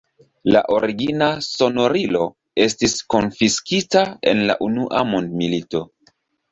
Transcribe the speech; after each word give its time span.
La 0.53 0.61
origina 0.77 1.27
sonorilo 1.49 2.25
estis 2.67 2.99
konfiskita 3.15 4.05
en 4.35 4.45
la 4.51 4.61
unua 4.71 5.09
mondmilito. 5.15 5.89